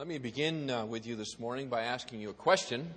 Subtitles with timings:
[0.00, 2.88] Let me begin uh, with you this morning by asking you a question.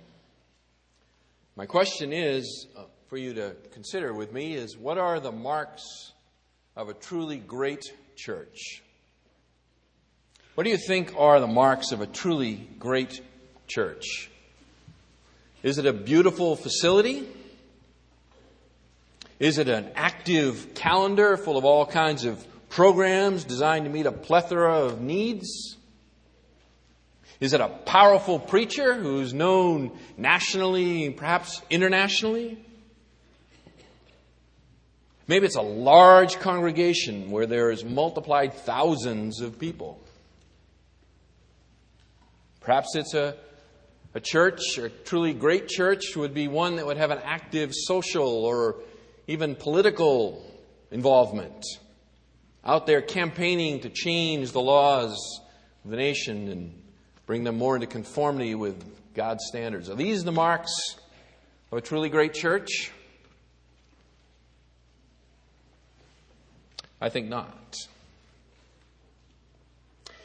[1.54, 6.12] My question is uh, for you to consider with me is what are the marks
[6.74, 7.82] of a truly great
[8.16, 8.82] church?
[10.54, 13.20] What do you think are the marks of a truly great
[13.66, 14.30] church?
[15.62, 17.28] Is it a beautiful facility?
[19.38, 24.12] Is it an active calendar full of all kinds of programs designed to meet a
[24.12, 25.76] plethora of needs?
[27.44, 32.56] Is it a powerful preacher who's known nationally, perhaps internationally?
[35.28, 40.00] Maybe it's a large congregation where there is multiplied thousands of people.
[42.62, 43.36] Perhaps it's a,
[44.14, 48.46] a church, a truly great church would be one that would have an active social
[48.46, 48.76] or
[49.26, 50.42] even political
[50.90, 51.62] involvement.
[52.64, 55.40] Out there campaigning to change the laws
[55.84, 56.80] of the nation and
[57.26, 59.88] bring them more into conformity with God's standards.
[59.88, 60.72] Are these the marks
[61.70, 62.90] of a truly great church?
[67.00, 67.76] I think not.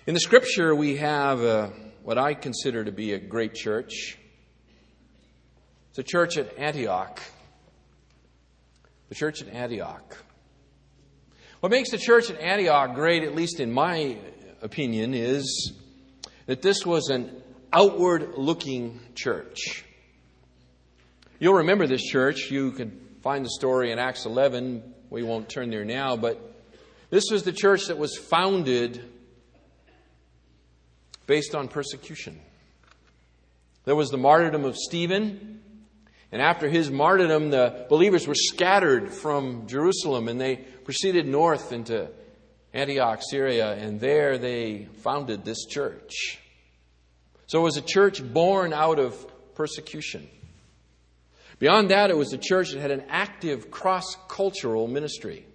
[0.07, 1.69] In the scripture, we have uh,
[2.03, 4.17] what I consider to be a great church.
[5.89, 7.21] It's a church at Antioch.
[9.09, 10.17] The church at Antioch.
[11.59, 14.17] What makes the church at Antioch great, at least in my
[14.61, 15.73] opinion, is
[16.49, 19.85] that this was an outward looking church.
[21.37, 22.49] You'll remember this church.
[22.49, 24.81] You can find the story in Acts 11.
[25.11, 26.41] We won't turn there now, but
[27.11, 28.99] this was the church that was founded
[31.27, 32.39] based on persecution.
[33.85, 35.61] There was the martyrdom of Stephen,
[36.31, 42.09] and after his martyrdom, the believers were scattered from Jerusalem and they proceeded north into
[42.73, 46.39] Antioch, Syria, and there they founded this church.
[47.47, 49.25] So it was a church born out of
[49.55, 50.27] persecution.
[51.57, 55.45] Beyond that, it was a church that had an active cross cultural ministry.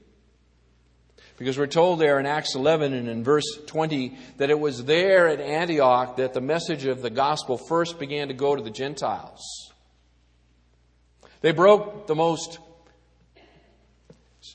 [1.36, 5.28] Because we're told there in Acts 11 and in verse 20 that it was there
[5.28, 9.40] at Antioch that the message of the gospel first began to go to the Gentiles.
[11.40, 12.58] They broke the most,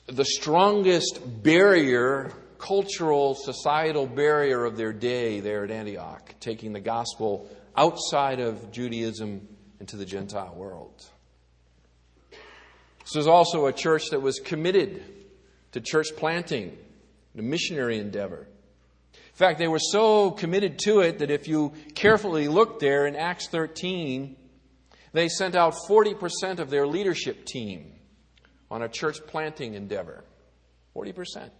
[0.06, 7.48] the strongest barrier, cultural, societal barrier of their day there at Antioch, taking the gospel
[7.76, 9.48] outside of Judaism
[9.80, 11.04] into the Gentile world.
[13.00, 15.02] This was also a church that was committed
[15.72, 16.76] to church planting,
[17.36, 18.46] a missionary endeavor.
[19.12, 23.16] In fact, they were so committed to it that if you carefully look there in
[23.16, 24.36] Acts 13,
[25.12, 27.92] they sent out 40% of their leadership team
[28.70, 30.24] on a church planting endeavor.
[30.94, 31.50] 40%.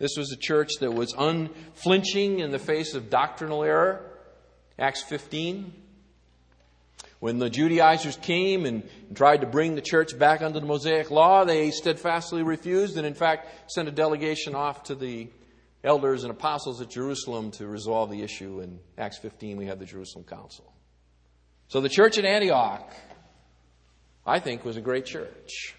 [0.00, 4.00] This was a church that was unflinching in the face of doctrinal error.
[4.78, 5.74] Acts 15.
[7.18, 11.44] When the Judaizers came and tried to bring the church back under the Mosaic law,
[11.44, 15.28] they steadfastly refused and, in fact, sent a delegation off to the
[15.84, 18.60] elders and apostles at Jerusalem to resolve the issue.
[18.60, 20.72] In Acts 15, we have the Jerusalem Council.
[21.68, 22.90] So the church at Antioch,
[24.26, 25.74] I think, was a great church.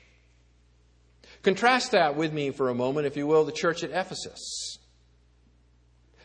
[1.43, 4.77] Contrast that with me for a moment, if you will, the church at Ephesus.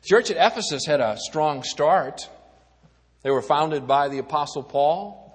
[0.03, 2.29] The church at Ephesus had a strong start.
[3.23, 5.27] They were founded by the Apostle Paul.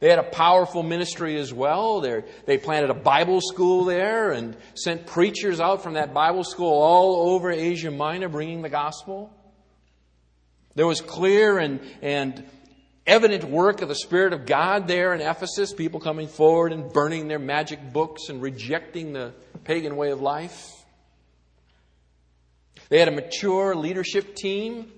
[0.00, 2.00] They had a powerful ministry as well.
[2.00, 6.72] They're, they planted a Bible school there and sent preachers out from that Bible school
[6.72, 9.30] all over Asia Minor bringing the gospel.
[10.74, 12.44] There was clear and, and
[13.10, 17.26] evident work of the Spirit of God there in Ephesus, people coming forward and burning
[17.26, 19.34] their magic books and rejecting the
[19.64, 20.68] pagan way of life.
[22.88, 24.92] They had a mature leadership team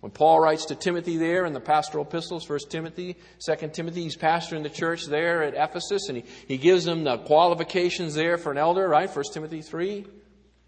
[0.00, 4.16] when Paul writes to Timothy there in the pastoral epistles, 1 Timothy, 2 Timothy, he's
[4.16, 8.52] pastoring the church there at Ephesus, and he, he gives them the qualifications there for
[8.52, 9.12] an elder, right?
[9.12, 10.06] 1 Timothy 3.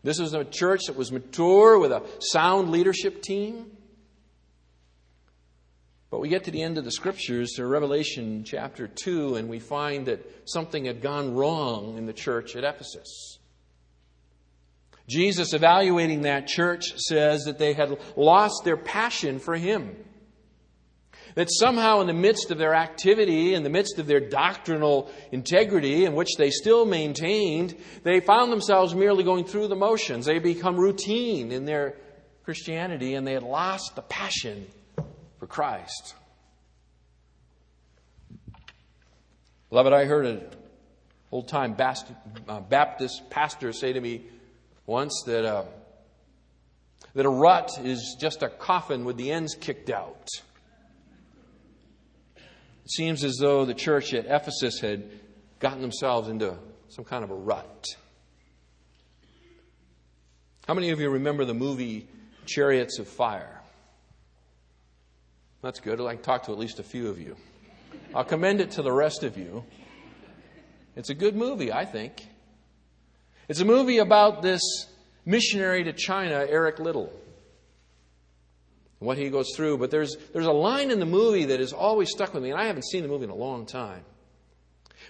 [0.02, 3.70] This was a church that was mature with a sound leadership team.
[6.10, 9.58] But we get to the end of the scriptures, to Revelation chapter 2, and we
[9.58, 13.38] find that something had gone wrong in the church at Ephesus.
[15.06, 19.96] Jesus, evaluating that church, says that they had lost their passion for Him.
[21.34, 26.06] That somehow, in the midst of their activity, in the midst of their doctrinal integrity,
[26.06, 30.24] in which they still maintained, they found themselves merely going through the motions.
[30.24, 31.96] They become routine in their
[32.44, 34.66] Christianity, and they had lost the passion
[35.38, 36.14] for Christ.
[39.70, 40.46] Beloved, I heard an
[41.30, 41.76] old time
[42.48, 44.22] uh, Baptist pastor say to me
[44.86, 45.64] once that uh,
[47.14, 50.28] that a rut is just a coffin with the ends kicked out.
[52.36, 55.10] It seems as though the church at Ephesus had
[55.58, 56.56] gotten themselves into
[56.88, 57.86] some kind of a rut.
[60.66, 62.08] How many of you remember the movie
[62.46, 63.57] Chariots of Fire?
[65.62, 65.98] That's good.
[65.98, 67.36] Like to talk to at least a few of you.
[68.14, 69.64] I'll commend it to the rest of you.
[70.96, 72.26] It's a good movie, I think.
[73.48, 74.60] It's a movie about this
[75.24, 77.12] missionary to China, Eric Liddell,
[78.98, 82.10] What he goes through, but there's, there's a line in the movie that has always
[82.10, 84.04] stuck with me, and I haven't seen the movie in a long time.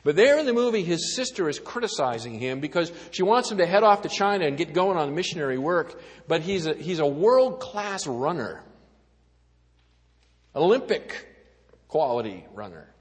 [0.05, 3.67] But there in the movie, his sister is criticizing him because she wants him to
[3.67, 6.01] head off to China and get going on missionary work.
[6.29, 8.63] But he's a, he's a world class runner,
[10.59, 11.27] Olympic
[11.89, 12.93] quality runner.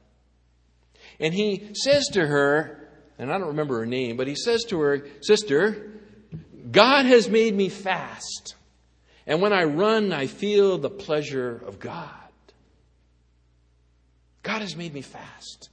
[1.20, 4.80] And he says to her, and I don't remember her name, but he says to
[4.82, 5.92] her, Sister,
[6.72, 8.56] God has made me fast.
[9.26, 12.12] And when I run, I feel the pleasure of God.
[14.44, 15.70] God has made me fast.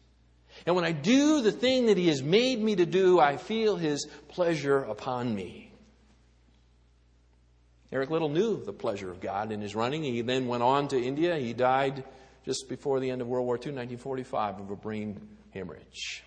[0.67, 3.77] And when I do the thing that He has made me to do, I feel
[3.77, 5.71] His pleasure upon me.
[7.95, 10.03] Eric Liddell knew the pleasure of God in his running.
[10.03, 11.37] He then went on to India.
[11.37, 12.03] He died
[12.45, 16.25] just before the end of World War II, 1945, of a brain hemorrhage.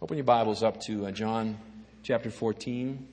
[0.00, 1.58] Open your Bibles up to uh, John
[2.02, 3.06] chapter 14.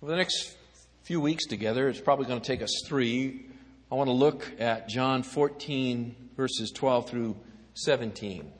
[0.00, 0.56] Over the next
[1.02, 3.47] few weeks together, it's probably going to take us three.
[3.90, 7.36] I want to look at John 14, verses 12 through
[7.72, 8.52] 17.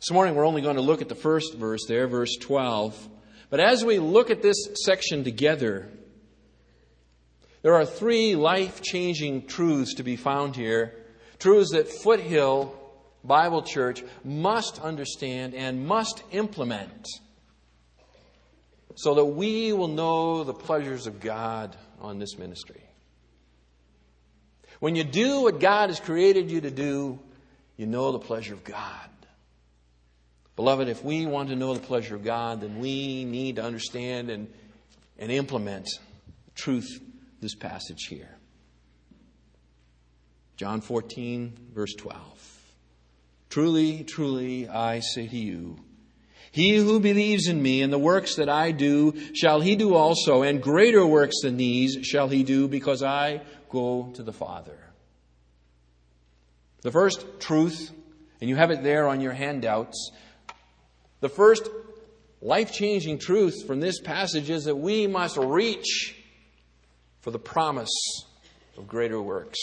[0.00, 3.08] This morning, we're only going to look at the first verse there, verse 12.
[3.50, 5.90] But as we look at this section together,
[7.60, 10.94] there are three life changing truths to be found here.
[11.38, 12.74] Truths that Foothill
[13.22, 17.06] Bible Church must understand and must implement
[18.94, 22.87] so that we will know the pleasures of God on this ministry.
[24.80, 27.18] When you do what God has created you to do,
[27.76, 29.08] you know the pleasure of God.
[30.56, 34.30] Beloved, if we want to know the pleasure of God, then we need to understand
[34.30, 34.52] and,
[35.18, 35.88] and implement
[36.54, 37.00] truth
[37.40, 38.36] this passage here.
[40.56, 42.72] John 14, verse 12.
[43.48, 45.78] Truly, truly, I say to you,
[46.50, 50.42] he who believes in me and the works that I do shall he do also,
[50.42, 54.78] and greater works than these shall he do because I go to the Father.
[56.82, 57.92] The first truth,
[58.40, 60.12] and you have it there on your handouts,
[61.20, 61.68] the first
[62.40, 66.16] life changing truth from this passage is that we must reach
[67.20, 67.90] for the promise
[68.76, 69.58] of greater works.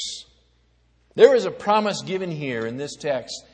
[1.16, 3.46] There is a promise given here in this text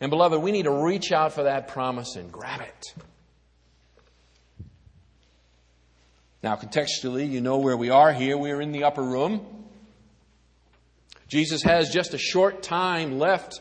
[0.00, 2.94] and beloved, we need to reach out for that promise and grab it.
[6.42, 8.36] Now, contextually, you know where we are here.
[8.36, 9.55] We are in the upper room.
[11.28, 13.60] Jesus has just a short time left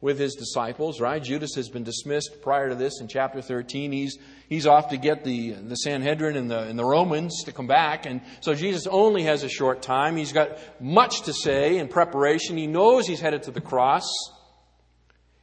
[0.00, 1.22] with his disciples, right?
[1.22, 3.92] Judas has been dismissed prior to this in chapter 13.
[3.92, 7.66] He's, he's off to get the, the Sanhedrin and the, and the Romans to come
[7.66, 8.06] back.
[8.06, 10.16] And so Jesus only has a short time.
[10.16, 12.56] He's got much to say in preparation.
[12.56, 14.06] He knows he's headed to the cross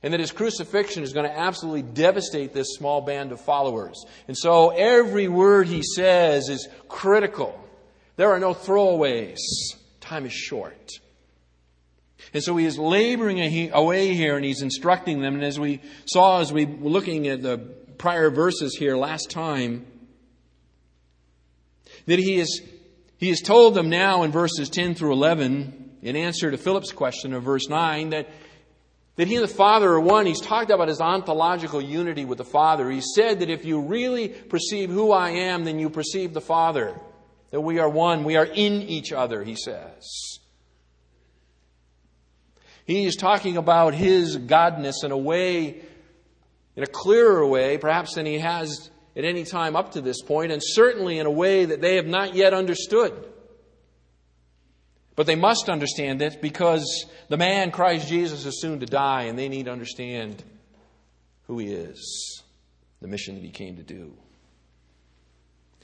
[0.04, 4.06] and that his crucifixion is going to absolutely devastate this small band of followers.
[4.28, 7.58] And so every word he says is critical.
[8.18, 9.40] There are no throwaways.
[10.02, 10.92] Time is short.
[12.34, 15.36] And so he is laboring away here and he's instructing them.
[15.36, 17.58] And as we saw, as we were looking at the
[17.98, 19.86] prior verses here last time,
[22.08, 22.62] that he is,
[23.18, 27.34] he has told them now in verses 10 through 11, in answer to Philip's question
[27.34, 28.28] of verse 9, that
[29.16, 30.26] that he and the Father are one.
[30.26, 32.90] He's talked about his ontological unity with the Father.
[32.90, 37.00] He said that if you really perceive who I am, then you perceive the Father.
[37.52, 38.24] That we are one.
[38.24, 40.40] We are in each other, he says.
[42.86, 45.82] He is talking about his godness in a way,
[46.76, 50.52] in a clearer way, perhaps than he has at any time up to this point,
[50.52, 53.14] and certainly in a way that they have not yet understood.
[55.16, 59.38] But they must understand it because the man, Christ Jesus, is soon to die, and
[59.38, 60.44] they need to understand
[61.48, 62.44] who he is,
[63.02, 64.14] the mission that he came to do.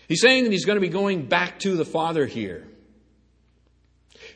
[0.08, 2.68] He's saying that he's going to be going back to the Father here.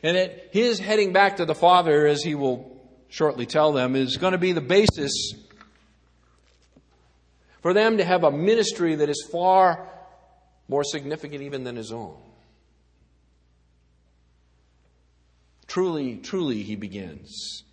[0.04, 4.18] And that his heading back to the Father, as he will shortly tell them, is
[4.18, 5.32] going to be the basis
[7.62, 9.88] for them to have a ministry that is far
[10.68, 12.16] more significant even than his own.
[15.66, 17.64] Truly, truly, he begins.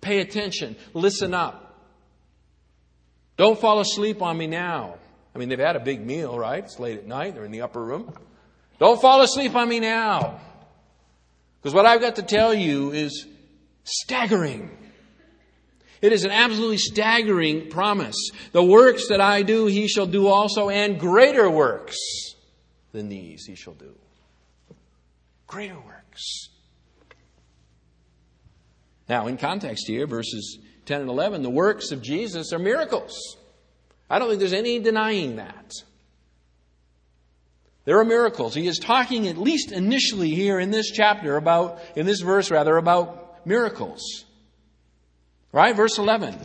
[0.00, 0.76] Pay attention.
[0.94, 1.80] Listen up.
[3.36, 4.98] Don't fall asleep on me now.
[5.34, 6.62] I mean, they've had a big meal, right?
[6.62, 7.34] It's late at night.
[7.34, 8.14] They're in the upper room.
[8.78, 10.38] Don't fall asleep on me now.
[11.62, 13.26] Because what I've got to tell you is
[13.84, 14.76] staggering.
[16.00, 18.16] It is an absolutely staggering promise.
[18.50, 21.96] The works that I do, he shall do also, and greater works
[22.90, 23.94] than these he shall do.
[25.46, 26.48] Greater works.
[29.08, 33.36] Now, in context here, verses 10 and 11, the works of Jesus are miracles.
[34.10, 35.72] I don't think there's any denying that.
[37.84, 38.54] There are miracles.
[38.54, 42.76] He is talking, at least initially here in this chapter, about, in this verse rather,
[42.76, 44.24] about miracles.
[45.52, 45.74] Right?
[45.74, 46.38] Verse 11.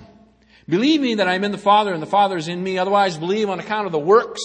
[0.68, 2.78] Believe me that I'm in the Father and the Father is in me.
[2.78, 4.42] Otherwise, believe on account of the works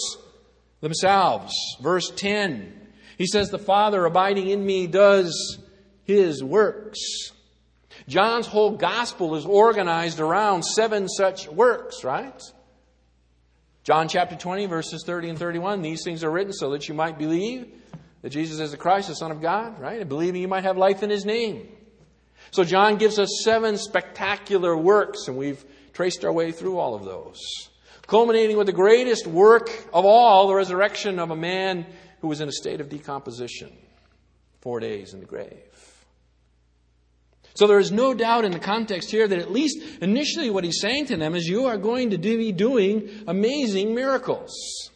[0.80, 1.52] themselves.
[1.80, 2.72] Verse 10.
[3.18, 5.58] He says, The Father abiding in me does
[6.04, 7.00] his works.
[8.08, 12.40] John's whole gospel is organized around seven such works, right?
[13.84, 15.82] John chapter 20, verses 30 and 31.
[15.82, 17.66] These things are written so that you might believe
[18.22, 20.00] that Jesus is the Christ, the Son of God, right?
[20.00, 21.68] And believing you might have life in His name.
[22.52, 27.04] So John gives us seven spectacular works, and we've traced our way through all of
[27.04, 27.40] those.
[28.06, 31.86] Culminating with the greatest work of all, the resurrection of a man
[32.20, 33.72] who was in a state of decomposition,
[34.60, 35.71] four days in the grave.
[37.54, 40.80] So there is no doubt in the context here that at least initially what he's
[40.80, 44.90] saying to them is you are going to be doing amazing miracles.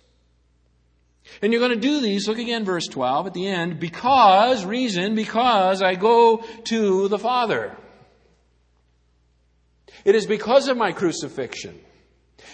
[1.43, 5.15] And you're going to do these, look again, verse 12 at the end, because, reason,
[5.15, 7.77] because I go to the Father.
[10.05, 11.79] It is because of my crucifixion.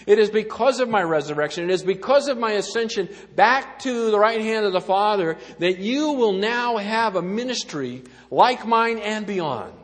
[0.06, 1.64] It is because of my resurrection.
[1.64, 5.78] It is because of my ascension back to the right hand of the Father that
[5.78, 9.74] you will now have a ministry like mine and beyond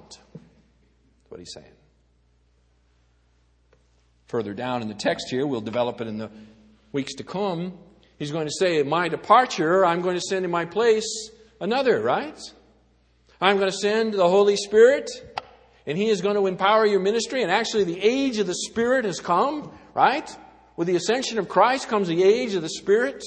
[1.39, 1.77] what he's saying.
[4.27, 6.31] Further down in the text here, we'll develop it in the
[6.91, 7.79] weeks to come.
[8.19, 11.31] He's going to say, my departure, I'm going to send in my place
[11.61, 12.37] another, right?
[13.41, 15.09] I'm going to send the Holy Spirit,
[15.87, 17.43] and He is going to empower your ministry.
[17.43, 20.29] And actually, the age of the Spirit has come, right?
[20.77, 23.23] With the ascension of Christ comes the age of the Spirit.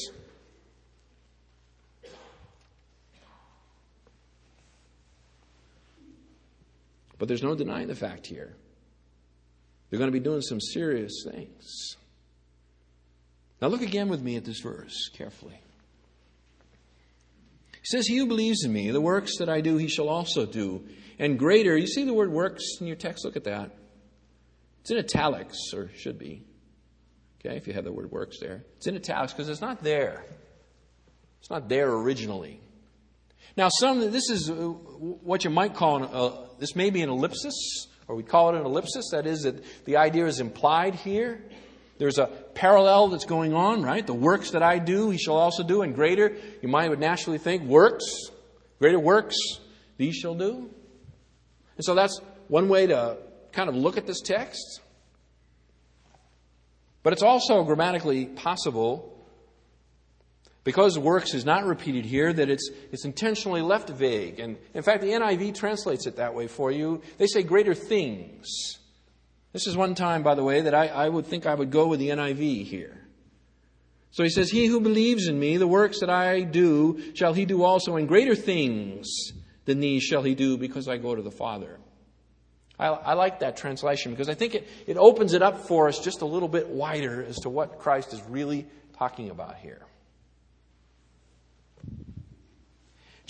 [7.22, 8.56] But there's no denying the fact here.
[9.90, 11.96] They're going to be doing some serious things.
[13.62, 15.62] Now, look again with me at this verse carefully.
[17.74, 20.48] He says, He who believes in me, the works that I do, he shall also
[20.48, 20.84] do.
[21.20, 23.24] And greater, you see the word works in your text?
[23.24, 23.70] Look at that.
[24.80, 26.42] It's in italics, or should be.
[27.40, 28.64] Okay, if you have the word works there.
[28.78, 30.26] It's in italics because it's not there.
[31.40, 32.60] It's not there originally.
[33.58, 37.10] Now, some this is uh, what you might call an, uh, this may be an
[37.10, 39.10] ellipsis, or we call it an ellipsis.
[39.12, 41.44] That is, that the idea is implied here.
[41.98, 44.06] There's a parallel that's going on, right?
[44.06, 46.36] The works that I do, he shall also do, and greater.
[46.62, 48.06] You might would naturally think works,
[48.80, 49.36] greater works,
[49.98, 50.70] these shall do.
[51.78, 53.18] And so that's one way to
[53.52, 54.82] kind of look at this text.
[57.04, 59.11] But it's also grammatically possible
[60.64, 64.40] because works is not repeated here, that it's, it's intentionally left vague.
[64.40, 67.02] And in fact, the NIV translates it that way for you.
[67.18, 68.78] They say greater things.
[69.54, 71.88] This is one time, by the way, that I, I would think I would go
[71.88, 72.98] with the NIV here.
[74.12, 77.46] So he says, He who believes in me, the works that I do, shall he
[77.46, 79.08] do also, and greater things
[79.66, 81.80] than these shall he do, because I go to the Father.
[82.78, 86.00] I, I like that translation because I think it, it opens it up for us
[86.00, 88.66] just a little bit wider as to what Christ is really
[88.98, 89.82] talking about here.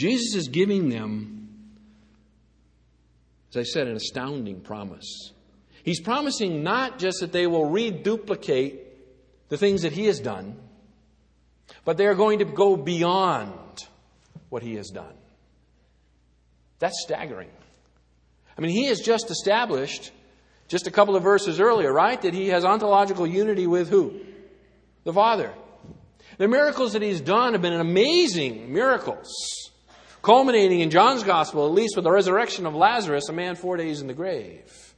[0.01, 1.47] Jesus is giving them,
[3.51, 5.31] as I said, an astounding promise.
[5.83, 8.79] He's promising not just that they will reduplicate
[9.49, 10.57] the things that He has done,
[11.85, 13.85] but they are going to go beyond
[14.49, 15.13] what He has done.
[16.79, 17.51] That's staggering.
[18.57, 20.11] I mean, He has just established,
[20.67, 24.19] just a couple of verses earlier, right, that He has ontological unity with who?
[25.03, 25.53] The Father.
[26.39, 29.60] The miracles that He's done have been amazing miracles
[30.21, 34.01] culminating in John's gospel, at least with the resurrection of Lazarus, a man four days
[34.01, 34.93] in the grave.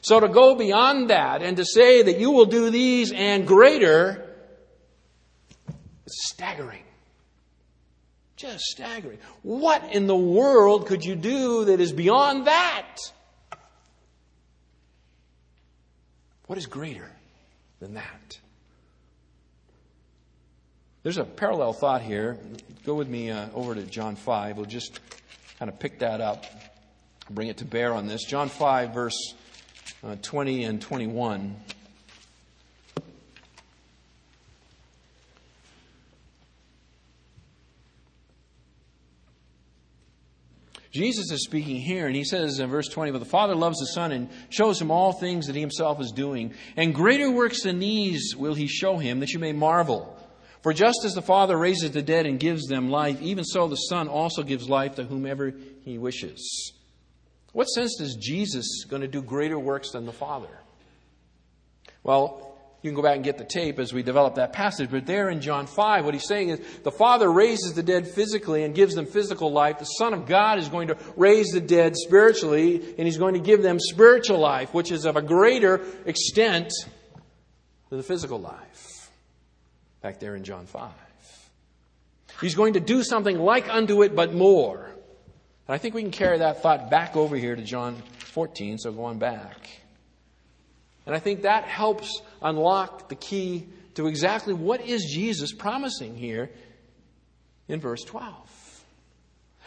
[0.00, 4.34] So to go beyond that and to say that you will do these and greater,
[6.04, 6.82] it's staggering.
[8.36, 9.18] Just staggering.
[9.42, 12.98] What in the world could you do that is beyond that?
[16.46, 17.10] What is greater
[17.80, 18.38] than that?
[21.06, 22.36] There's a parallel thought here.
[22.84, 24.56] Go with me uh, over to John 5.
[24.56, 24.98] We'll just
[25.56, 26.46] kind of pick that up,
[27.30, 28.24] bring it to bear on this.
[28.24, 29.34] John 5, verse
[30.02, 31.54] uh, 20 and 21.
[40.90, 43.86] Jesus is speaking here, and he says in verse 20, But the Father loves the
[43.86, 46.52] Son and shows him all things that he himself is doing.
[46.76, 50.16] And greater works than these will he show him, that you may marvel.
[50.66, 53.76] For just as the Father raises the dead and gives them life, even so the
[53.76, 55.54] Son also gives life to whomever
[55.84, 56.72] he wishes.
[57.52, 60.48] What sense is Jesus going to do greater works than the Father?
[62.02, 64.90] Well, you can go back and get the tape as we develop that passage.
[64.90, 68.64] But there in John 5, what he's saying is the Father raises the dead physically
[68.64, 69.78] and gives them physical life.
[69.78, 73.40] The Son of God is going to raise the dead spiritually, and he's going to
[73.40, 76.72] give them spiritual life, which is of a greater extent
[77.88, 78.85] than the physical life.
[80.06, 80.88] Back there in John 5.
[82.40, 84.84] He's going to do something like unto it, but more.
[84.86, 88.92] And I think we can carry that thought back over here to John 14, so
[88.92, 89.68] go on back.
[91.06, 96.50] And I think that helps unlock the key to exactly what is Jesus promising here
[97.66, 98.84] in verse 12.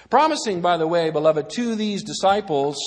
[0.10, 2.77] Promising, by the way, beloved, to these disciples,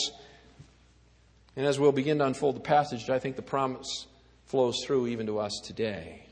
[1.54, 4.06] and as we'll begin to unfold the passage, I think the promise
[4.46, 6.22] flows through even to us today.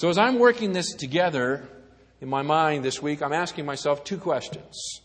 [0.00, 1.68] So as I'm working this together
[2.22, 5.02] in my mind this week, I'm asking myself two questions.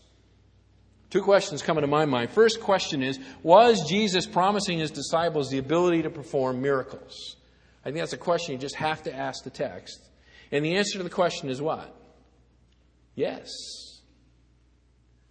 [1.10, 2.30] Two questions come into my mind.
[2.30, 7.36] First question is Was Jesus promising his disciples the ability to perform miracles?
[7.82, 10.00] I think that's a question you just have to ask the text.
[10.50, 11.94] And the answer to the question is what?
[13.14, 13.50] Yes.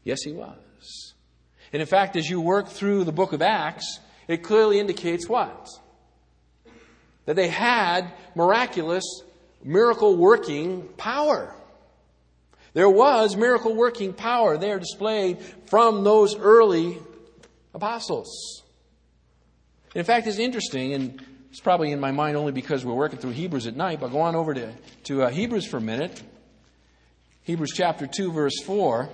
[0.03, 1.15] Yes, he was.
[1.73, 5.67] And in fact, as you work through the book of Acts, it clearly indicates what?
[7.25, 9.23] That they had miraculous,
[9.65, 11.53] miracle working power.
[12.73, 16.99] There was miracle working power there displayed from those early
[17.73, 18.63] apostles.
[19.95, 23.31] In fact, it's interesting, and it's probably in my mind only because we're working through
[23.31, 24.73] Hebrews at night, but go on over to,
[25.05, 26.21] to uh, Hebrews for a minute.
[27.43, 29.09] Hebrews chapter 2, verse 4.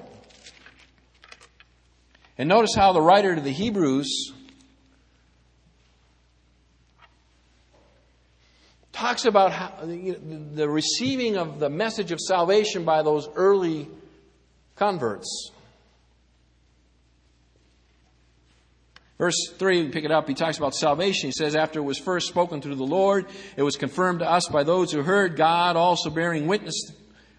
[2.37, 4.33] And notice how the writer to the Hebrews
[9.01, 13.89] talks about how, the receiving of the message of salvation by those early
[14.75, 15.51] converts.
[19.17, 21.27] Verse 3, we pick it up, he talks about salvation.
[21.27, 24.47] He says, After it was first spoken through the Lord, it was confirmed to us
[24.51, 26.91] by those who heard God, also bearing witness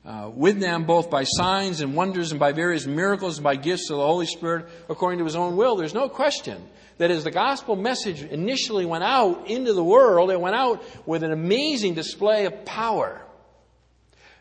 [0.05, 3.89] uh, with them both by signs and wonders and by various miracles and by gifts
[3.91, 5.77] of the Holy Spirit according to his own will.
[5.77, 6.61] There's no question
[6.99, 11.23] that as the gospel message initially went out into the world, it went out with
[11.23, 13.23] an amazing display of power.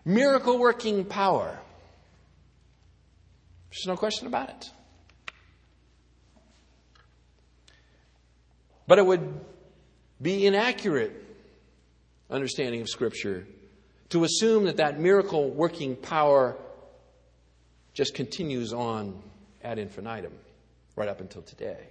[0.03, 1.59] Miracle working power.
[3.69, 4.69] There's no question about it.
[8.87, 9.39] But it would
[10.21, 11.13] be inaccurate
[12.29, 13.45] understanding of Scripture
[14.11, 16.55] to assume that that miracle working power
[17.93, 19.21] just continues on
[19.63, 20.33] ad infinitum
[20.95, 21.87] right up until today.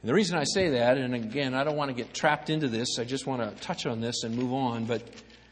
[0.00, 2.68] And the reason I say that, and again, I don't want to get trapped into
[2.68, 5.02] this, I just want to touch on this and move on, but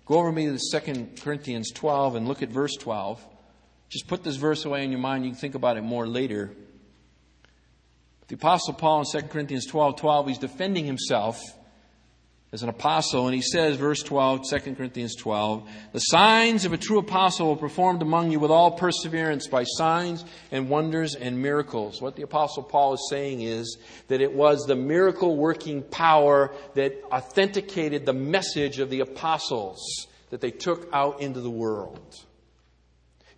[0.07, 3.25] go over me to 2 Corinthians 12 and look at verse 12.
[3.89, 6.53] Just put this verse away in your mind, you can think about it more later.
[8.29, 11.41] The Apostle Paul in 2 Corinthians 12 12, he's defending himself
[12.55, 16.77] as an apostle, and he says, verse 12, 2 Corinthians 12, the signs of a
[16.77, 22.01] true apostle were performed among you with all perseverance by signs and wonders and miracles.
[22.01, 26.95] What the apostle Paul is saying is that it was the miracle working power that
[27.11, 32.15] authenticated the message of the apostles that they took out into the world.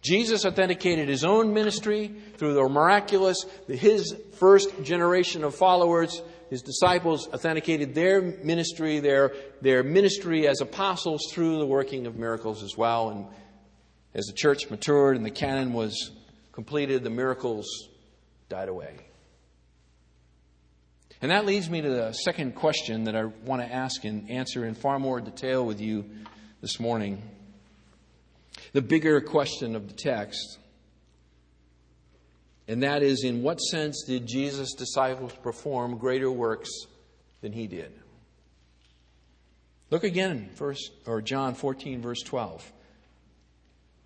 [0.03, 7.29] Jesus authenticated his own ministry through the miraculous, his first generation of followers his disciples
[7.29, 13.11] authenticated their ministry, their, their ministry as apostles through the working of miracles as well.
[13.11, 13.27] And
[14.15, 16.11] as the church matured and the canon was
[16.53, 17.67] completed, the miracles
[18.49, 18.97] died away.
[21.21, 24.65] And that leads me to the second question that I want to ask and answer
[24.65, 26.05] in far more detail with you
[26.61, 27.23] this morning.
[28.73, 30.59] The bigger question of the text
[32.69, 36.71] and that is, in what sense did Jesus' disciples perform greater works
[37.41, 37.93] than he did?
[39.91, 42.73] Look again, first or John 14, verse 12.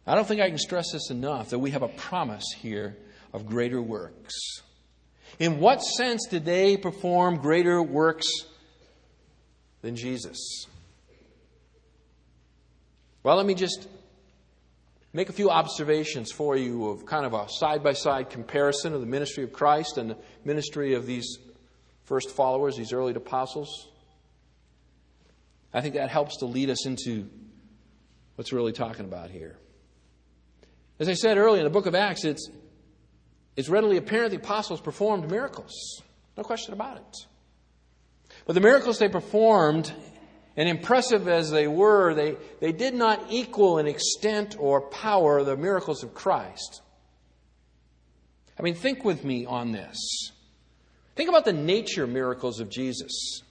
[0.07, 2.97] I don't think I can stress this enough that we have a promise here
[3.33, 4.35] of greater works.
[5.39, 8.27] In what sense did they perform greater works
[9.81, 10.67] than Jesus?
[13.23, 13.87] Well, let me just
[15.13, 19.01] make a few observations for you of kind of a side by side comparison of
[19.01, 21.39] the ministry of Christ and the ministry of these
[22.05, 23.89] first followers, these early apostles.
[25.73, 27.29] I think that helps to lead us into
[28.35, 29.57] what's really talking about here.
[30.99, 32.49] As I said earlier in the book of Acts, it's,
[33.57, 36.03] it's readily apparent the apostles performed miracles.
[36.37, 37.17] No question about it.
[38.47, 39.93] But the miracles they performed
[40.57, 45.57] and impressive as they were, they, they did not equal in extent or power the
[45.57, 46.83] miracles of Christ.
[48.59, 50.33] I mean, think with me on this.
[51.17, 53.43] Think about the nature miracles of Jesus,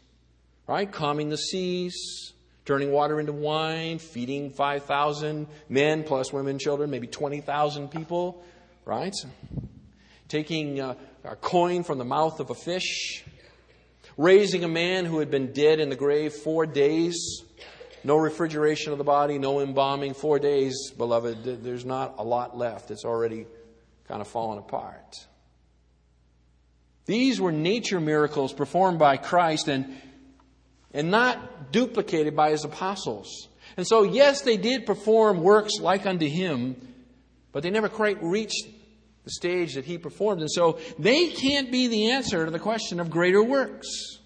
[0.68, 0.92] right?
[0.92, 2.34] Calming the seas,
[2.66, 8.44] turning water into wine, feeding 5,000 men plus women, children, maybe 20,000 people,
[8.86, 9.16] right?
[10.28, 13.26] Taking a, a coin from the mouth of a fish,
[14.20, 17.42] raising a man who had been dead in the grave four days.
[18.04, 20.14] No refrigeration of the body, no embalming.
[20.14, 22.92] Four days, beloved, there's not a lot left.
[22.92, 23.48] It's already
[24.10, 25.16] kind of fallen apart.
[27.06, 29.96] These were nature miracles performed by Christ and,
[30.94, 33.48] and not duplicated by his apostles.
[33.78, 36.76] And so, yes, they did perform works like unto him,
[37.54, 38.68] but they never quite reached
[39.24, 40.42] the stage that he performed.
[40.42, 44.20] And so they can't be the answer to the question of greater works.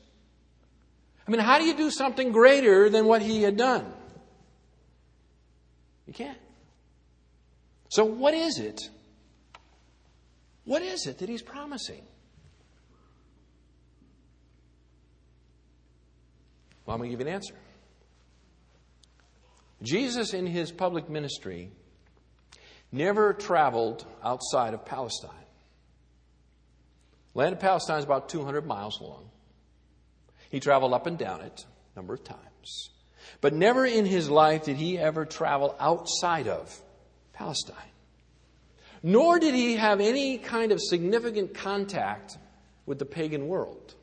[1.28, 3.86] I mean, how do you do something greater than what he had done?
[6.06, 6.38] You can't.
[7.90, 8.82] So, what is it?
[10.66, 12.04] What is it that he's promising?
[16.86, 17.56] Well, I'm going to give you an answer.
[19.82, 21.72] Jesus, in his public ministry,
[22.94, 25.32] never traveled outside of Palestine.
[27.34, 29.30] Land of Palestine is about 200 miles long.
[30.50, 32.92] He traveled up and down it a number of times.
[33.42, 36.80] But never in his life did he ever travel outside of
[37.34, 37.76] Palestine.
[39.02, 42.38] Nor did he have any kind of significant contact
[42.86, 43.96] with the pagan world.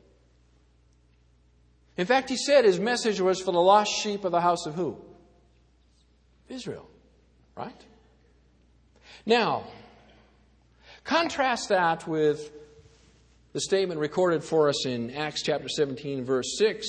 [1.97, 4.75] In fact, he said his message was for the lost sheep of the house of
[4.75, 4.97] who?
[6.49, 6.87] Israel.
[7.55, 7.79] Right?
[9.25, 9.65] Now,
[11.03, 12.51] contrast that with
[13.53, 16.87] the statement recorded for us in Acts chapter 17, verse 6,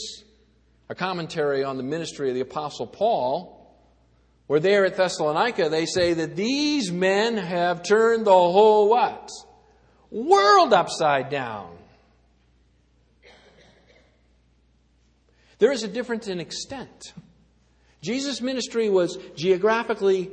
[0.89, 3.59] a commentary on the ministry of the Apostle Paul,
[4.47, 9.29] where there at Thessalonica they say that these men have turned the whole what?
[10.11, 11.77] World upside down.
[15.59, 17.13] There is a difference in extent.
[18.03, 20.29] Jesus' ministry was geographically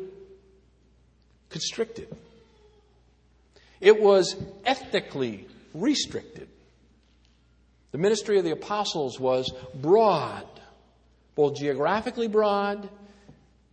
[1.50, 2.08] constricted.
[3.82, 4.36] It was
[4.66, 6.48] ethnically restricted.
[7.92, 10.46] The ministry of the apostles was broad,
[11.36, 12.90] both geographically broad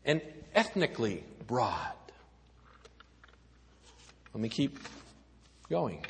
[0.05, 0.23] and
[0.55, 1.93] ethnically broad.
[4.33, 4.79] Let me keep
[5.69, 6.05] going.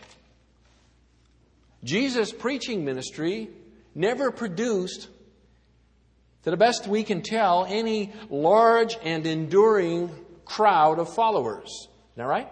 [1.82, 3.48] Jesus' preaching ministry
[3.94, 5.08] never produced,
[6.42, 10.10] to the best we can tell, any large and enduring
[10.46, 11.68] crowd of followers.
[11.68, 12.50] Isn't that right?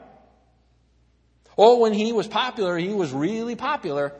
[1.57, 4.12] Oh, when he was popular, he was really popular.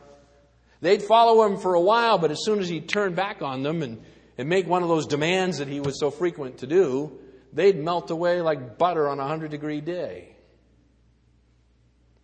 [0.81, 3.81] They'd follow him for a while, but as soon as he'd turn back on them
[3.83, 4.01] and,
[4.37, 7.19] and make one of those demands that he was so frequent to do,
[7.53, 10.35] they'd melt away like butter on a 100 degree day.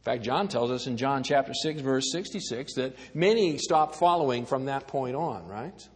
[0.02, 4.46] In fact, John tells us in John chapter 6, verse 66, that many stopped following
[4.46, 5.88] from that point on, right?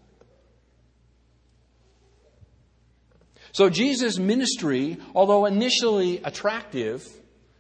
[3.56, 7.08] So Jesus' ministry, although initially attractive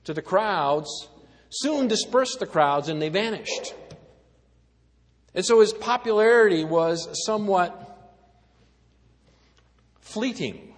[0.04, 1.08] to the crowds,
[1.50, 3.74] soon dispersed the crowds and they vanished.
[5.34, 8.14] And so his popularity was somewhat
[10.02, 10.74] fleeting.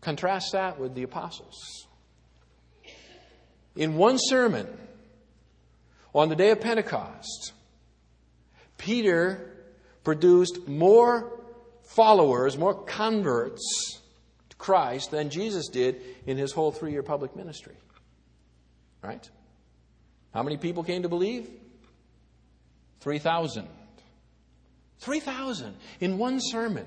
[0.00, 1.86] Contrast that with the apostles.
[3.76, 4.66] In one sermon
[6.12, 7.52] on the day of Pentecost,
[8.76, 9.52] Peter
[10.02, 11.30] produced more
[11.84, 14.00] followers, more converts
[14.50, 17.74] to Christ than Jesus did in his whole three year public ministry.
[19.02, 19.28] Right?
[20.32, 21.48] How many people came to believe?
[23.00, 23.68] 3,000.
[24.98, 26.86] 3,000 in one sermon.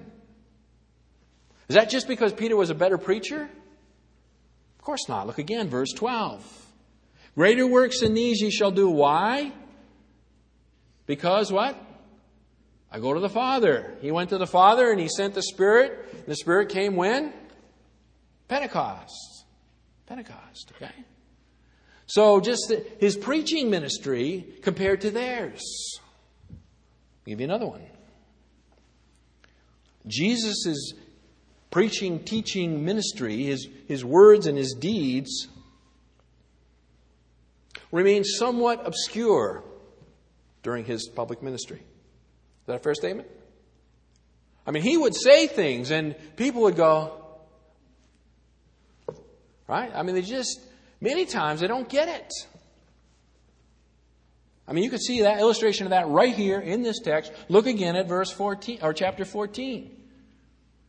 [1.69, 3.43] Is that just because Peter was a better preacher?
[3.43, 5.27] Of course not.
[5.27, 6.65] Look again, verse 12.
[7.36, 8.89] Greater works than these ye shall do.
[8.89, 9.51] Why?
[11.05, 11.77] Because what?
[12.91, 13.97] I go to the Father.
[14.02, 16.26] He went to the Father and he sent the Spirit.
[16.26, 17.34] The Spirit came when?
[18.47, 19.45] Pentecost.
[20.06, 20.93] Pentecost, okay?
[22.06, 25.62] So just his preaching ministry compared to theirs.
[26.50, 26.58] I'll
[27.26, 27.82] give you another one.
[30.08, 30.93] Jesus'
[31.69, 35.50] preaching, teaching ministry, his, his words and his deeds,
[37.91, 39.65] remained somewhat obscure
[40.63, 41.82] during his public ministry.
[42.67, 43.27] That a fair statement?
[44.65, 47.23] I mean, he would say things and people would go,
[49.67, 49.89] right?
[49.95, 50.60] I mean, they just,
[50.99, 52.32] many times they don't get it.
[54.67, 57.32] I mean, you can see that illustration of that right here in this text.
[57.47, 59.93] Look again at verse 14, or chapter 14.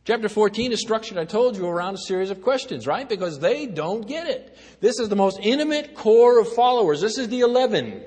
[0.03, 3.07] Chapter 14 is structured, I told you, around a series of questions, right?
[3.07, 4.57] Because they don't get it.
[4.81, 6.99] This is the most intimate core of followers.
[6.99, 8.03] This is the 11.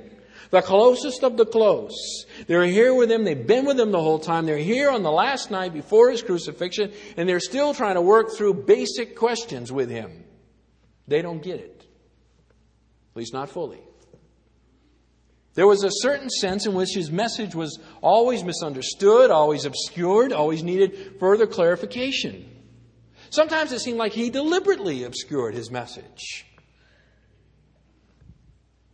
[0.53, 2.27] The closest of the close.
[2.47, 3.25] They're here with him.
[3.25, 4.45] They've been with him the whole time.
[4.45, 8.37] They're here on the last night before his crucifixion, and they're still trying to work
[8.37, 10.25] through basic questions with him.
[11.09, 11.87] They don't get it.
[13.13, 13.81] At least not fully.
[15.55, 20.63] There was a certain sense in which his message was always misunderstood, always obscured, always
[20.63, 22.47] needed further clarification.
[23.31, 26.45] Sometimes it seemed like he deliberately obscured his message.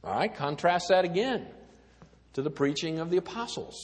[0.04, 1.46] All right, contrast that again
[2.34, 3.76] to the preaching of the apostles.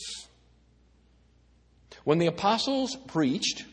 [2.05, 3.65] When the apostles preached,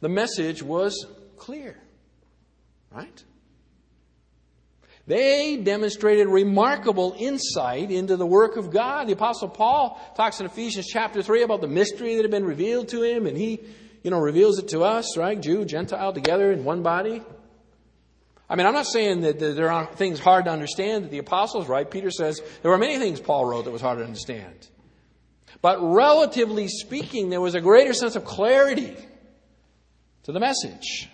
[0.00, 1.06] the message was
[1.36, 1.76] clear.
[2.90, 3.24] Right?
[5.06, 9.08] They demonstrated remarkable insight into the work of God.
[9.08, 12.88] The apostle Paul talks in Ephesians chapter 3 about the mystery that had been revealed
[12.90, 13.60] to him and he,
[14.02, 15.40] you know, reveals it to us, right?
[15.40, 17.22] Jew, Gentile together in one body.
[18.50, 21.68] I mean, I'm not saying that there are things hard to understand that the apostles,
[21.68, 21.88] right?
[21.88, 24.66] Peter says there were many things Paul wrote that was hard to understand.
[25.62, 28.96] But relatively speaking, there was a greater sense of clarity
[30.24, 31.08] to the message.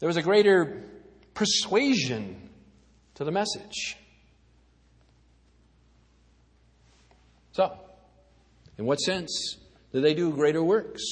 [0.00, 0.82] There was a greater
[1.34, 2.50] persuasion
[3.14, 3.96] to the message.
[7.52, 7.78] So,
[8.76, 9.56] in what sense
[9.92, 11.02] did they do greater works?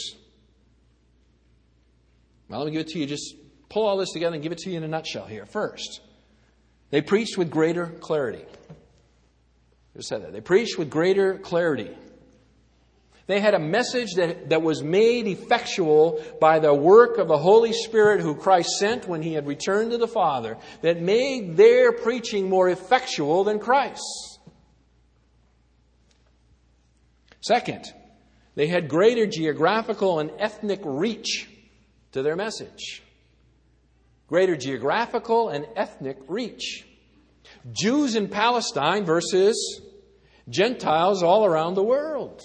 [2.50, 3.06] Well, let me give it to you.
[3.06, 3.36] Just
[3.68, 5.46] pull all this together and give it to you in a nutshell here.
[5.46, 6.00] First,
[6.90, 8.44] they preached with greater clarity.
[9.96, 10.32] Just said that.
[10.32, 11.96] They preached with greater clarity.
[13.28, 17.72] They had a message that, that was made effectual by the work of the Holy
[17.72, 22.48] Spirit who Christ sent when he had returned to the Father, that made their preaching
[22.48, 24.40] more effectual than Christ's.
[27.40, 27.84] Second,
[28.56, 31.48] they had greater geographical and ethnic reach
[32.12, 33.02] to their message.
[34.28, 36.86] Greater geographical and ethnic reach.
[37.72, 39.80] Jews in Palestine versus
[40.48, 42.42] Gentiles all around the world.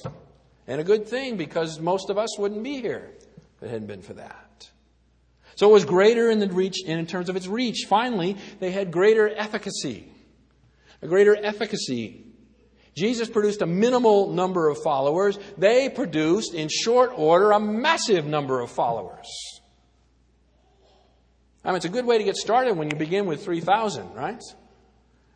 [0.67, 3.12] And a good thing because most of us wouldn't be here
[3.58, 4.69] if it hadn't been for that.
[5.56, 7.86] So it was greater in the reach in terms of its reach.
[7.88, 10.12] Finally, they had greater efficacy.
[11.01, 12.25] A greater efficacy.
[12.96, 15.38] Jesus produced a minimal number of followers.
[15.58, 19.28] They produced, in short order, a massive number of followers.
[21.64, 24.42] I mean, it's a good way to get started when you begin with 3,000, right?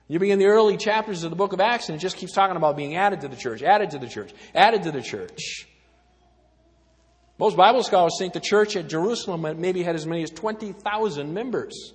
[0.08, 2.56] You begin the early chapters of the book of Acts, and it just keeps talking
[2.56, 5.68] about being added to the church, added to the church, added to the church.
[7.38, 11.94] Most Bible scholars think the church at Jerusalem maybe had as many as 20,000 members.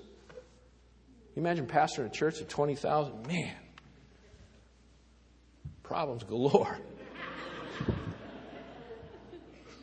[1.37, 3.27] Imagine pastoring a church of 20,000?
[3.27, 3.55] Man,
[5.85, 6.79] problems galore.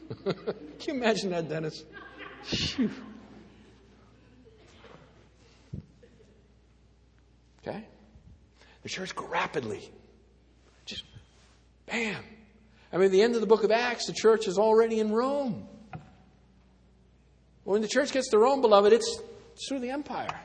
[0.25, 0.35] Can
[0.87, 1.85] you imagine that, Dennis?
[7.61, 7.85] Okay?
[8.83, 9.89] The church grew rapidly.
[10.85, 11.05] Just
[11.85, 12.21] bam.
[12.91, 15.67] I mean, the end of the book of Acts, the church is already in Rome.
[17.63, 19.21] When the church gets to Rome, beloved, it's,
[19.53, 20.39] it's through the empire.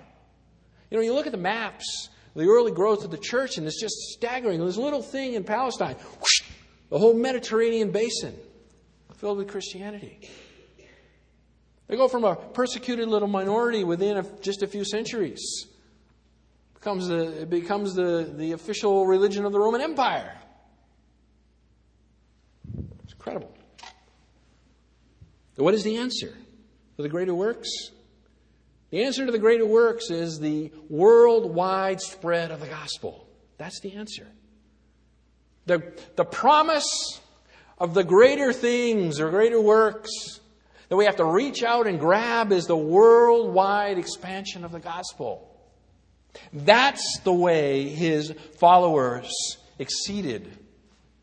[0.90, 3.81] You know, you look at the maps, the early growth of the church, and it's
[3.81, 4.64] just staggering.
[4.64, 6.42] This little thing in Palestine, whoosh,
[6.90, 8.35] the whole Mediterranean basin
[9.16, 10.20] filled with Christianity.
[11.88, 15.66] They go from a persecuted little minority within a, just a few centuries
[16.87, 20.33] becomes the, it becomes the, the official religion of the Roman Empire.
[23.03, 23.53] It's incredible.
[25.57, 26.33] what is the answer
[26.96, 27.90] to the greater works?
[28.90, 33.29] The answer to the greater works is the worldwide spread of the gospel.
[33.59, 34.29] That's the answer.
[35.66, 37.20] The, the promise
[37.79, 40.40] of the greater things or greater works
[40.88, 45.53] that we have to reach out and grab is the worldwide expansion of the gospel.
[46.53, 50.57] That's the way his followers exceeded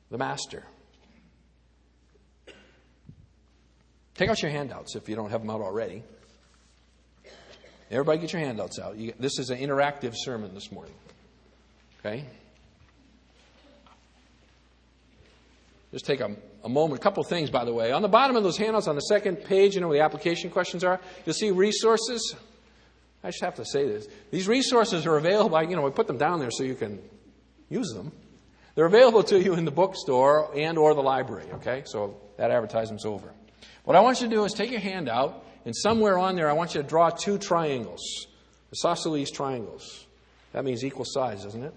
[0.10, 0.64] the master.
[4.16, 6.04] Take out your handouts if you don't have them out already.
[7.94, 8.98] Everybody get your handouts out.
[8.98, 10.94] You, this is an interactive sermon this morning.
[12.00, 12.26] Okay?
[15.94, 17.00] just take a, a moment.
[17.00, 17.92] A couple things, by the way.
[17.92, 20.50] On the bottom of those handouts, on the second page, you know where the application
[20.50, 22.36] questions are, you'll see resources.
[23.24, 24.08] I just have to say this.
[24.32, 25.62] These resources are available.
[25.62, 27.00] You know, we put them down there so you can
[27.70, 28.12] use them.
[28.76, 31.84] They're available to you in the bookstore and or the library, okay?
[31.86, 33.32] So that advertisement's over.
[33.84, 36.50] What I want you to do is take your hand out, and somewhere on there
[36.50, 38.28] I want you to draw two triangles.
[38.74, 40.06] Isosceles triangles.
[40.52, 41.74] That means equal sides, doesn't it?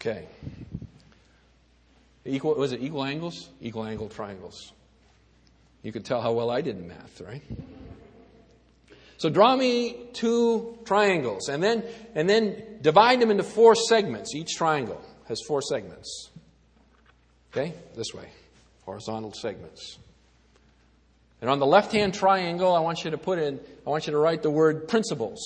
[0.00, 0.26] Okay.
[2.24, 3.50] Equal was it equal angles?
[3.60, 4.72] Equal angle triangles.
[5.82, 7.42] You can tell how well I did in math, right?
[9.16, 14.34] So draw me two triangles and then and then divide them into four segments.
[14.34, 16.30] Each triangle has four segments.
[17.52, 17.74] Okay?
[17.94, 18.28] This way.
[18.84, 19.98] Horizontal segments.
[21.42, 24.18] And on the left-hand triangle, I want you to put in I want you to
[24.18, 25.42] write the word principles.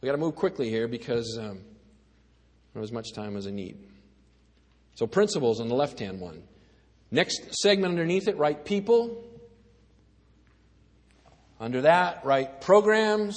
[0.00, 3.46] We got to move quickly here because um, I don't have as much time as
[3.46, 3.78] I need.
[4.96, 6.42] So principles on the left-hand one.
[7.12, 9.24] Next segment underneath it, write people.
[11.60, 13.36] Under that, write programs,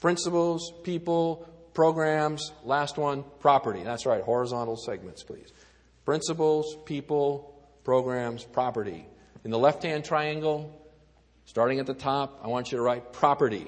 [0.00, 2.52] principles, people, programs.
[2.64, 3.82] Last one, property.
[3.82, 5.52] That's right, horizontal segments, please.
[6.04, 9.06] Principles, people, programs, property.
[9.44, 10.72] In the left hand triangle,
[11.44, 13.66] starting at the top, I want you to write property,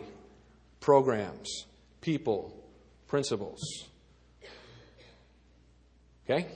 [0.81, 1.67] programs,
[2.01, 2.57] people,
[3.07, 3.61] principles.
[6.25, 6.47] Okay?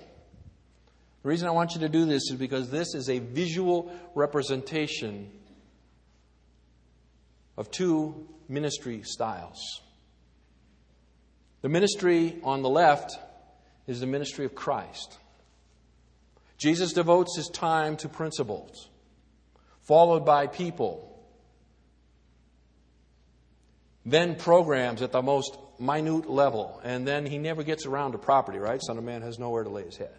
[1.23, 5.31] The reason I want you to do this is because this is a visual representation
[7.59, 9.83] of two ministry styles.
[11.63, 13.19] The ministry on the left
[13.87, 15.19] is the ministry of Christ.
[16.57, 18.90] Jesus devotes his time to principles,
[19.91, 21.21] followed by people,
[24.07, 28.61] then programs at the most minute level, and then he never gets around to property,
[28.61, 28.81] right?
[28.81, 30.15] Son of Man has nowhere to lay his head.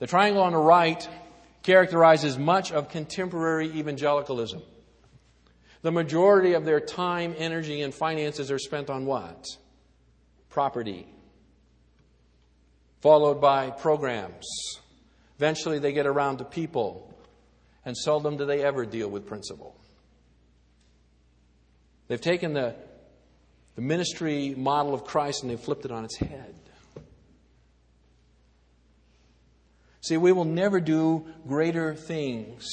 [0.00, 1.08] The triangle on the right
[1.62, 4.60] characterizes much of contemporary evangelicalism.
[5.80, 9.46] The majority of their time, energy, and finances are spent on what?
[10.50, 11.06] Property.
[13.00, 14.46] Followed by programs.
[15.38, 17.08] Eventually, they get around to people,
[17.84, 19.76] and seldom do they ever deal with principle.
[22.08, 22.74] They've taken the,
[23.74, 26.54] the ministry model of Christ and they've flipped it on its head.
[30.02, 32.68] See, we will never do greater things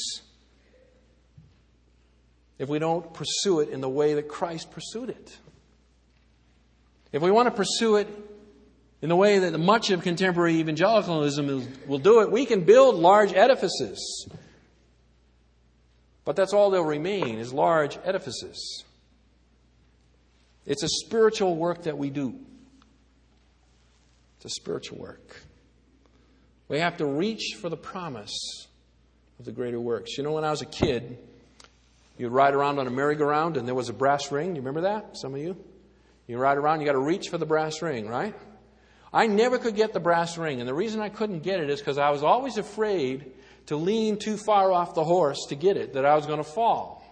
[2.58, 5.38] if we don't pursue it in the way that Christ pursued it.
[7.12, 8.08] If we want to pursue it
[9.02, 13.32] in the way that much of contemporary evangelicalism will do it, we can build large
[13.34, 14.28] edifices.
[16.26, 18.84] But that's all they'll remain is large edifices.
[20.66, 22.36] It's a spiritual work that we do.
[24.38, 25.42] It's a spiritual work.
[26.68, 28.68] We have to reach for the promise
[29.40, 30.18] of the greater works.
[30.18, 31.18] You know, when I was a kid,
[32.20, 34.50] You'd ride around on a merry-go-round and there was a brass ring.
[34.50, 35.16] You remember that?
[35.18, 35.56] Some of you?
[36.28, 38.36] You ride around, you got to reach for the brass ring, right?
[39.14, 40.60] I never could get the brass ring.
[40.60, 43.32] And the reason I couldn't get it is because I was always afraid
[43.70, 46.44] to lean too far off the horse to get it, that I was going to
[46.44, 47.06] fall.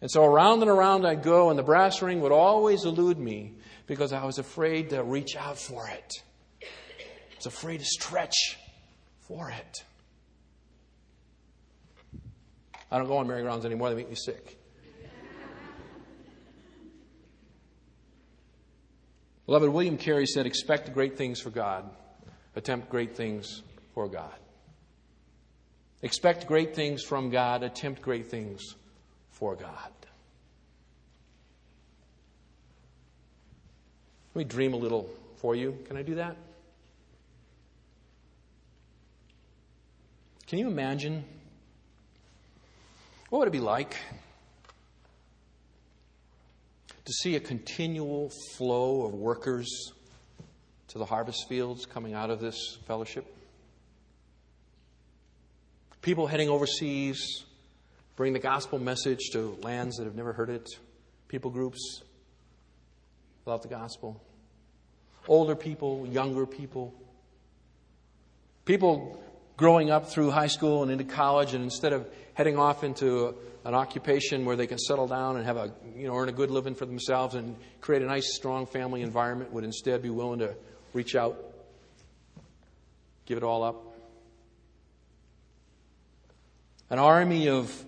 [0.00, 3.52] And so around and around I'd go, and the brass ring would always elude me
[3.86, 6.14] because I was afraid to reach out for it.
[6.62, 8.56] I was afraid to stretch
[9.28, 9.84] for it.
[12.90, 14.58] I don't go on merry-go-rounds anymore, they make me sick.
[19.44, 21.84] Beloved, William Carey said, Expect great things for God,
[22.56, 24.32] attempt great things for God.
[26.02, 28.74] Expect great things from God, attempt great things
[29.30, 29.90] for God.
[34.34, 35.78] Let me dream a little for you.
[35.86, 36.36] Can I do that?
[40.46, 41.24] Can you imagine
[43.30, 43.96] what would it be like
[47.04, 49.92] to see a continual flow of workers
[50.88, 53.24] to the harvest fields coming out of this fellowship?
[56.02, 57.44] People heading overseas,
[58.16, 60.68] bring the gospel message to lands that have never heard it,
[61.28, 62.02] people groups
[63.44, 64.20] without the gospel,
[65.28, 66.92] older people, younger people,
[68.64, 69.22] people
[69.56, 73.74] growing up through high school and into college, and instead of heading off into an
[73.74, 76.74] occupation where they can settle down and have a, you know, earn a good living
[76.74, 80.52] for themselves and create a nice, strong family environment, would instead be willing to
[80.94, 81.40] reach out,
[83.24, 83.91] give it all up.
[86.92, 87.84] An army of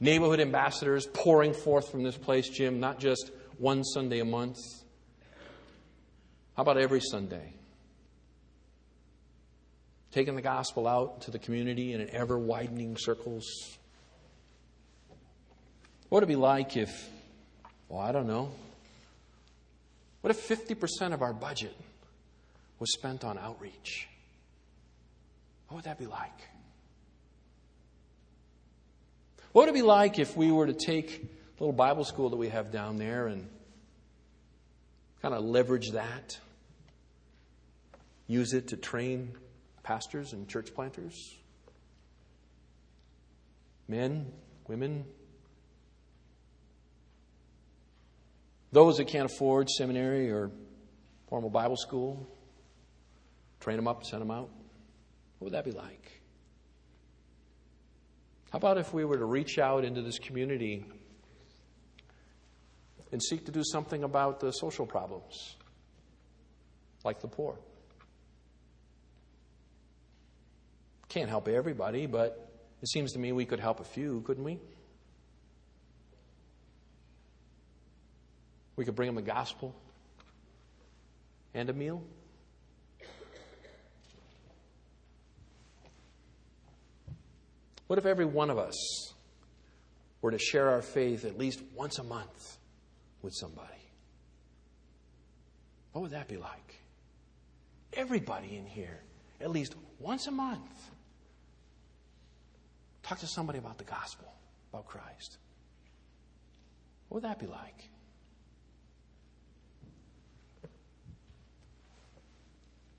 [0.00, 4.58] neighborhood ambassadors pouring forth from this place, Jim, not just one Sunday a month.
[6.56, 7.52] How about every Sunday?
[10.10, 13.46] taking the gospel out to the community in an ever widening circles?
[16.08, 17.08] What would it be like if,
[17.88, 18.50] well, I don't know,
[20.20, 21.76] what if 50% of our budget
[22.78, 24.08] was spent on outreach?
[25.68, 26.48] What would that be like?
[29.52, 32.36] What would it be like if we were to take the little Bible school that
[32.36, 33.48] we have down there and
[35.22, 36.38] kind of leverage that,
[38.28, 39.32] use it to train
[39.82, 41.34] pastors and church planters?
[43.88, 44.30] Men,
[44.68, 45.04] women,
[48.70, 50.52] those that can't afford seminary or
[51.28, 52.28] formal Bible school,
[53.58, 54.48] train them up, send them out.
[55.38, 56.19] What would that be like?
[58.50, 60.84] How about if we were to reach out into this community
[63.12, 65.56] and seek to do something about the social problems,
[67.04, 67.58] like the poor?
[71.08, 72.50] Can't help everybody, but
[72.82, 74.58] it seems to me we could help a few, couldn't we?
[78.74, 79.74] We could bring them the gospel
[81.54, 82.02] and a meal.
[87.90, 89.12] What if every one of us
[90.22, 92.56] were to share our faith at least once a month
[93.20, 93.82] with somebody?
[95.90, 96.76] What would that be like?
[97.94, 99.00] Everybody in here,
[99.40, 100.70] at least once a month,
[103.02, 104.32] talk to somebody about the gospel,
[104.72, 105.38] about Christ.
[107.08, 107.90] What would that be like?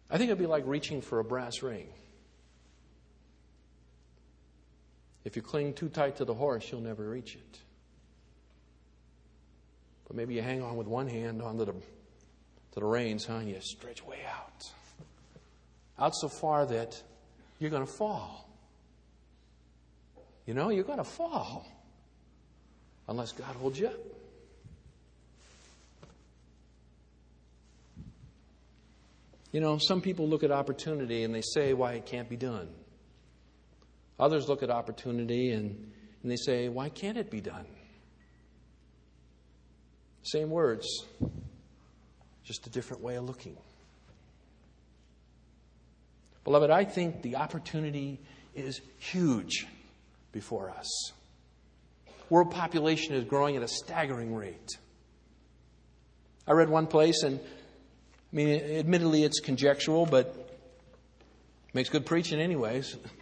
[0.09, 1.87] I think it'd be like reaching for a brass ring.
[5.23, 7.59] If you cling too tight to the horse, you'll never reach it.
[10.07, 13.35] But maybe you hang on with one hand onto the, to the reins, huh?
[13.35, 14.71] And you stretch way out.
[15.99, 17.01] Out so far that
[17.59, 18.49] you're going to fall.
[20.45, 21.65] You know, you're going to fall
[23.07, 23.99] unless God holds you up.
[29.51, 32.69] You know, some people look at opportunity and they say why it can't be done.
[34.21, 35.91] Others look at opportunity and,
[36.21, 37.65] and they say, why can't it be done?
[40.21, 40.87] Same words,
[42.43, 43.57] just a different way of looking.
[46.43, 48.19] Beloved, I think the opportunity
[48.53, 49.65] is huge
[50.31, 51.11] before us.
[52.29, 54.77] World population is growing at a staggering rate.
[56.47, 60.59] I read one place, and I mean, admittedly, it's conjectural, but
[61.73, 62.97] makes good preaching, anyways.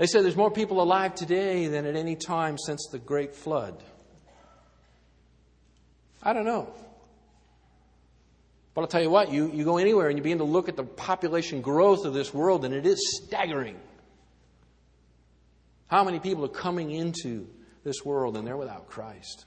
[0.00, 3.82] They said there's more people alive today than at any time since the Great Flood.
[6.22, 6.72] I don't know.
[8.72, 10.76] But I'll tell you what, you, you go anywhere and you begin to look at
[10.76, 13.78] the population growth of this world, and it is staggering.
[15.88, 17.46] How many people are coming into
[17.84, 19.44] this world and they're without Christ?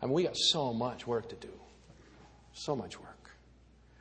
[0.00, 1.52] I mean, we got so much work to do.
[2.54, 3.30] So much work.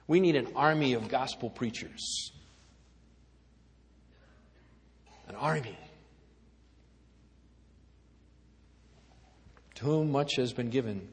[0.08, 2.32] We need an army of gospel preachers
[5.36, 5.78] an army.
[9.76, 11.08] To whom much has been given,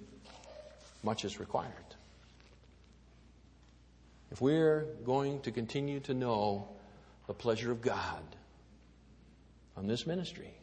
[1.02, 1.72] much is required.
[4.30, 6.68] If we're going to continue to know
[7.26, 8.22] the pleasure of God
[9.76, 10.54] on this ministry,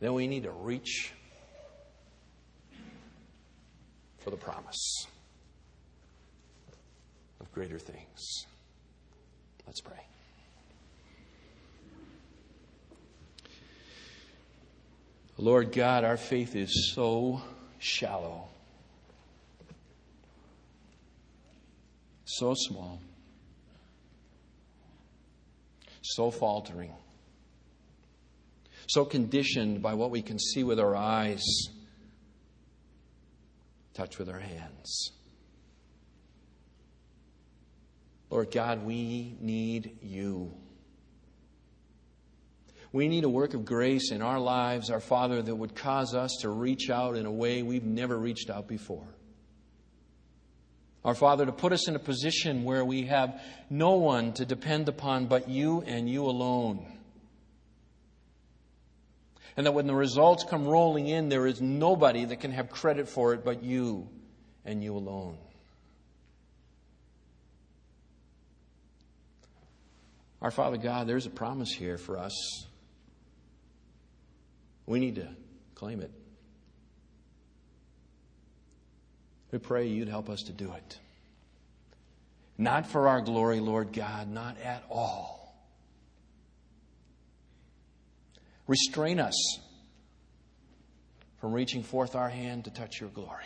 [0.00, 1.12] then we need to reach
[4.18, 5.06] for the promise
[7.40, 8.46] of greater things.
[9.66, 10.00] Let's pray.
[15.36, 17.42] Lord God, our faith is so
[17.78, 18.44] shallow,
[22.24, 23.00] so small,
[26.02, 26.92] so faltering,
[28.88, 31.42] so conditioned by what we can see with our eyes,
[33.92, 35.10] touch with our hands.
[38.30, 40.52] Lord God, we need you.
[42.94, 46.30] We need a work of grace in our lives, our Father, that would cause us
[46.42, 49.08] to reach out in a way we've never reached out before.
[51.04, 54.88] Our Father, to put us in a position where we have no one to depend
[54.88, 56.86] upon but you and you alone.
[59.56, 63.08] And that when the results come rolling in, there is nobody that can have credit
[63.08, 64.08] for it but you
[64.64, 65.36] and you alone.
[70.40, 72.68] Our Father God, there's a promise here for us
[74.86, 75.28] we need to
[75.74, 76.10] claim it.
[79.50, 80.98] We pray you'd help us to do it.
[82.58, 85.54] Not for our glory, Lord God, not at all.
[88.66, 89.34] Restrain us
[91.40, 93.44] from reaching forth our hand to touch your glory.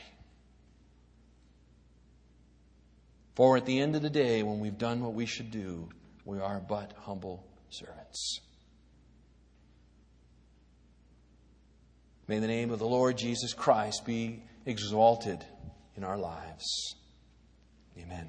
[3.35, 5.89] For at the end of the day, when we've done what we should do,
[6.25, 8.41] we are but humble servants.
[12.29, 15.43] May the name of the Lord Jesus Christ be exalted
[15.97, 16.95] in our lives.
[17.99, 18.29] Amen.